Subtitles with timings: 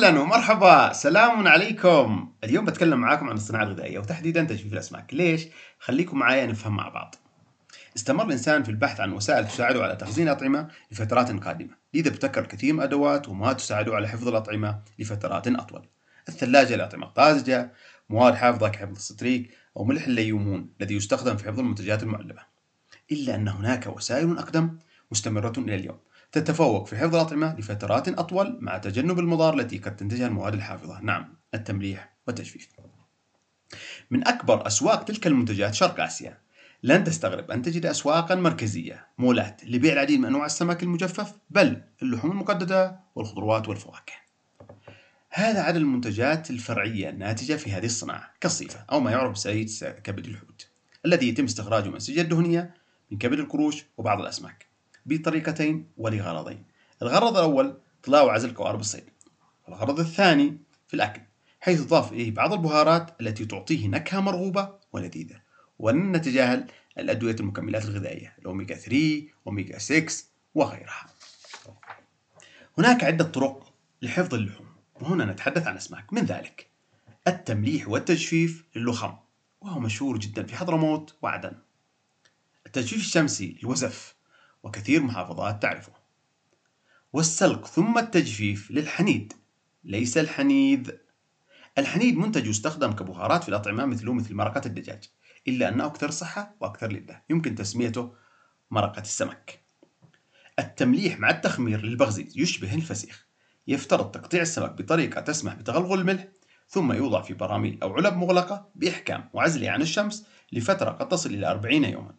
[0.00, 0.92] أهلا ومرحبا.
[0.92, 2.32] سلام عليكم.
[2.44, 5.14] اليوم بتكلم معاكم عن الصناعة الغذائية وتحديدا تجفيف الأسماك.
[5.14, 5.46] ليش؟
[5.78, 7.14] خليكم معايا نفهم مع بعض.
[7.96, 11.70] استمر الإنسان في البحث عن وسائل تساعده على تخزين الاطعمه لفترات قادمة.
[11.94, 15.88] لذا ابتكر كثير من الادوات ومواد تساعده على حفظ الأطعمة لفترات أطول.
[16.28, 17.72] الثلاجة للاطعمه الطازجة
[18.10, 22.42] مواد حافظة كحفظ الستريك أو ملح الليمون الذي يستخدم في حفظ المنتجات المعلبه
[23.12, 24.78] إلا أن هناك وسائل أقدم
[25.10, 25.98] مستمرة إلى اليوم.
[26.32, 31.00] تتفوق في حفظ الأطعمة لفترات أطول مع تجنب المضار التي قد تنتجها المواد الحافظة.
[31.00, 32.68] نعم التمليح والتجفيف.
[34.10, 36.38] من أكبر أسواق تلك المنتجات شرق آسيا
[36.82, 42.30] لن تستغرب أن تجد أسواقا مركزية مولات لبيع العديد من أنواع السمك المجفف بل اللحوم
[42.30, 44.12] المقددة والخضروات والفواكه.
[45.30, 49.70] هذا عدد المنتجات الفرعية الناتجة في هذه الصناعة كالصيفة أو ما يعرف بسيد
[50.04, 50.68] كبد الحوت
[51.06, 52.74] الذي يتم استخراجه من السجة الدهنية
[53.10, 54.69] من كبد القروش وبعض الأسماك.
[55.06, 56.64] بطريقتين ولغرضين.
[57.02, 59.04] الغرض الأول طلاء وعزل قوارب الصيد.
[59.68, 61.20] والغرض الثاني في الأكل
[61.60, 65.40] حيث تضاف إليه بعض البهارات التي تعطيه نكهة مرغوبة ولذيذة.
[65.78, 66.66] ولن نتجاهل
[66.98, 71.06] الأدوية المكملات الغذائية الأوميجا 3 أوميجا 6 وغيرها.
[72.78, 74.66] هناك عدة طرق لحفظ اللحوم
[75.00, 76.12] وهنا نتحدث عن أسماك.
[76.12, 76.70] من ذلك؟
[77.28, 79.14] التمليح والتجفيف للخم
[79.60, 81.52] وهو مشهور جدا في حضرموت وعدن.
[82.66, 84.14] التجفيف الشمسي للوزف
[84.62, 85.92] وكثير محافظات تعرفه.
[87.12, 89.32] والسلق ثم التجفيف للحنيد.
[89.84, 90.90] ليس الحنيذ.
[91.78, 95.04] الحنيد منتج يستخدم كبهارات في الأطعمة مثله مثل مرقة الدجاج
[95.48, 98.14] إلا أنه أكثر صحة وأكثر لذة يمكن تسميته
[98.70, 99.60] مرقة السمك.
[100.58, 103.26] التمليح مع التخمير للبغزيز يشبه الفسيخ.
[103.66, 106.28] يفترض تقطيع السمك بطريقة تسمح بتغلغل الملح
[106.68, 111.50] ثم يوضع في براميل أو علب مغلقة بإحكام وعزله عن الشمس لفترة قد تصل إلى
[111.50, 112.14] 40 يوما.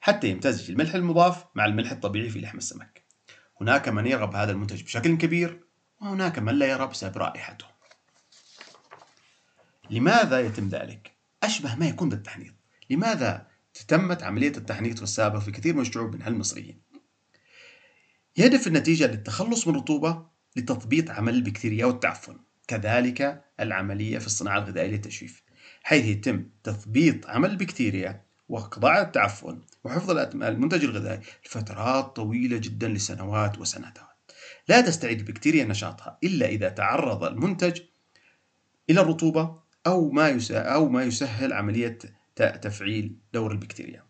[0.00, 3.04] حتى يمتزج الملح المضاف مع الملح الطبيعي في لحم السمك
[3.60, 5.64] هناك من يرغب هذا المنتج بشكل كبير
[6.00, 7.66] وهناك من لا يرى بسبب رائحته
[9.90, 12.54] لماذا يتم ذلك؟ أشبه ما يكون بالتحنيط
[12.90, 13.46] لماذا
[13.88, 16.82] تمت عملية التحنيط في السابق في كثير من الشعوب من المصريين؟
[18.36, 20.26] يهدف النتيجة للتخلص من الرطوبة
[20.56, 22.38] لتضبيط عمل البكتيريا والتعفن
[22.68, 25.42] كذلك العملية في الصناعة الغذائية للتجفيف
[25.82, 30.10] حيث يتم تثبيط عمل البكتيريا وقضاء التعفن وحفظ
[30.42, 33.98] المنتج الغذائي لفترات طويلة جدا لسنوات وسنوات
[34.68, 37.80] لا تستعيد البكتيريا نشاطها إلا إذا تعرض المنتج
[38.90, 41.98] إلى الرطوبة أو ما أو ما يسهل عملية
[42.36, 44.04] تفعيل دور البكتيريا.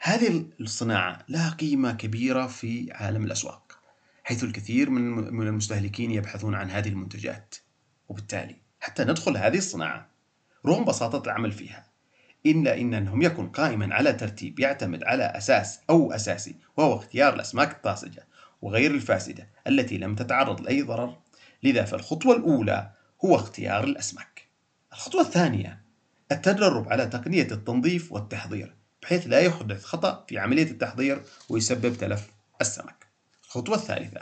[0.00, 3.78] هذه الصناعة لها قيمة كبيرة في عالم الأسواق،
[4.24, 7.54] حيث الكثير من المستهلكين يبحثون عن هذه المنتجات،
[8.08, 10.10] وبالتالي حتى ندخل هذه الصناعة
[10.66, 11.87] رغم بساطة العمل فيها
[12.50, 17.72] إلا إن لم يكن قائما على ترتيب يعتمد على أساس أو أساسي وهو اختيار الأسماك
[17.72, 18.26] الطازجة
[18.62, 21.16] وغير الفاسدة التي لم تتعرض لأي ضرر.
[21.62, 22.90] لذا فالخطوة الأولى
[23.24, 24.48] هو اختيار الأسماك.
[24.92, 25.80] الخطوة الثانية
[26.32, 33.06] التدرب على تقنية التنظيف والتحضير بحيث لا يحدث خطأ في عملية التحضير ويسبب تلف السمك.
[33.44, 34.20] الخطوة الثالثة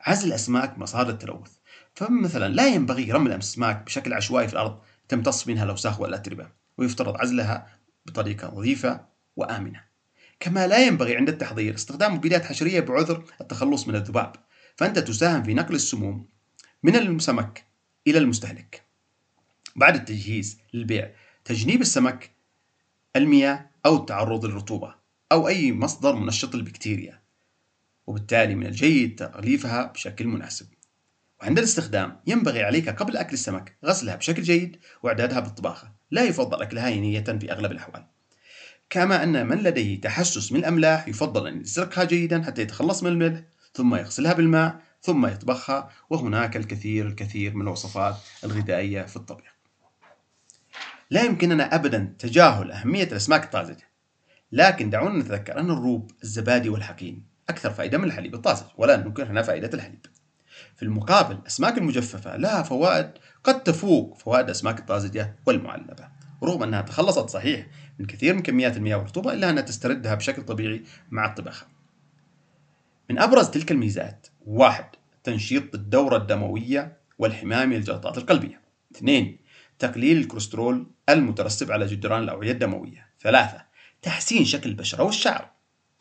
[0.00, 1.50] عزل الأسماك مصادر التلوث.
[1.94, 7.78] فمثلا لا ينبغي رمي الأسماك بشكل عشوائي في الأرض تمتص منها الأوساخ والأتربة ويفترض عزلها
[8.06, 9.84] بطريقة نظيفة وآمنة.
[10.40, 14.36] كما لا ينبغي عند التحضير استخدام مبيدات حشرية بعذر التخلص من الذباب
[14.76, 16.26] فأنت تساهم في نقل السموم
[16.82, 17.64] من السمك
[18.06, 18.82] إلى المستهلك.
[19.76, 21.10] بعد التجهيز للبيع
[21.44, 22.30] تجنيب السمك
[23.16, 24.94] المياه أو التعرض للرطوبة
[25.32, 27.20] أو أي مصدر منشط البكتيريا
[28.06, 30.66] وبالتالي من الجيد تغليفها بشكل مناسب.
[31.42, 35.92] وعند الاستخدام ينبغي عليك قبل أكل السمك غسلها بشكل جيد وإعدادها بالطباخة.
[36.10, 38.06] لا يفضل أكلها نية في أغلب الأحوال.
[38.90, 43.40] كما أن من لديه تحسس من الأملاح يفضل أن يسرقها جيدا حتى يتخلص من الملح
[43.74, 49.54] ثم يغسلها بالماء ثم يطبخها وهناك الكثير الكثير من الوصفات الغذائية في الطبيخ.
[51.10, 53.90] لا يمكننا أبدا تجاهل أهمية الأسماك الطازجة
[54.52, 59.42] لكن دعونا نتذكر أن الروب الزبادي والحقين أكثر فائدة من الحليب الطازج ولا ننكر هنا
[59.42, 60.06] فائدة الحليب.
[60.80, 63.10] في المقابل الأسماك المجففة لها فوائد
[63.44, 66.08] قد تفوق فوائد الأسماك الطازجة والمعلبة
[66.42, 67.66] رغم أنها تخلصت صحيح
[67.98, 71.66] من كثير من كميات المياه والرطوبة إلا أنها تستردها بشكل طبيعي مع الطبخة.
[73.10, 74.84] من أبرز تلك الميزات واحد
[75.24, 78.60] تنشيط الدورة الدموية والحماية الجلطات القلبية.
[78.96, 79.38] اثنين
[79.78, 83.06] تقليل الكوليسترول المترسب على جدران الأوعية الدموية.
[83.22, 83.64] ثلاثة
[84.02, 85.50] تحسين شكل البشرة والشعر.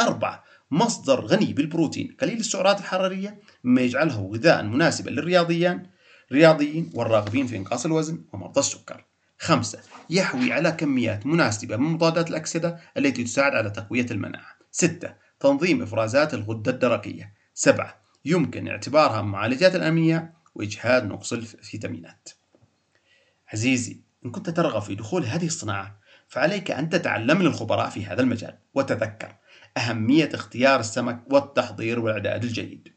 [0.00, 2.16] أربعة مصدر غني بالبروتين.
[2.20, 5.82] قليل السعرات الحرارية مما يجعله غذاء مناسبا للرياضيين
[6.30, 9.04] الرياضيين والراغبين في إنقاص الوزن ومرضى السكر.
[9.38, 9.80] خمسة
[10.10, 14.58] يحوي على كميات مناسبة من مضادات الأكسدة التي تساعد على تقوية المناعة.
[14.70, 17.34] ستة تنظيم إفرازات الغدة الدرقية.
[17.54, 22.28] سبعة يمكن اعتبارها معالجات الأمية وإجهاد نقص الفيتامينات.
[23.52, 25.98] عزيزي، إن كنت ترغب في دخول هذه الصناعة،
[26.28, 29.34] فعليك أن تتعلم من الخبراء في هذا المجال، وتذكر
[29.78, 32.88] أهمية اختيار السمك والتحضير والإعداد الجيد.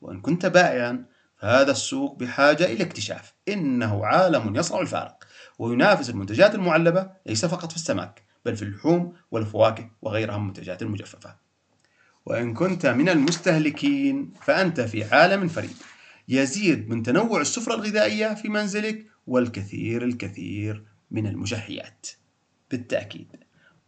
[0.00, 1.04] وإن كنت بائعا،
[1.36, 5.24] فهذا السوق بحاجة إلى اكتشاف، إنه عالم يصنع الفارق،
[5.58, 11.36] وينافس المنتجات المعلبة ليس فقط في السمك، بل في اللحوم والفواكه وغيرها من المنتجات المجففة.
[12.26, 15.76] وإن كنت من المستهلكين فأنت في عالم فريد
[16.28, 22.06] يزيد من تنوع السفرة الغذائية في منزلك والكثير الكثير من المشهيات
[22.70, 23.36] بالتأكيد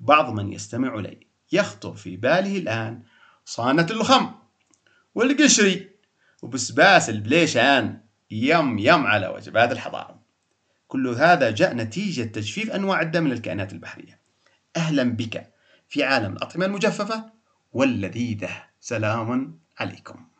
[0.00, 3.02] بعض من يستمع لي يخطر في باله الآن
[3.44, 4.30] صانة اللخم
[5.14, 5.90] والقشري
[6.42, 8.00] وبسباس البليشان.
[8.30, 10.20] يم يم على وجبات الحضارة.
[10.88, 14.20] كل هذا جاء نتيجة تجفيف أنواع عدة من الكائنات البحرية.
[14.76, 15.52] أهلا بك
[15.88, 17.32] في عالم الأطعمة المجففة
[17.72, 18.64] واللذيذة.
[18.80, 20.35] سلام عليكم.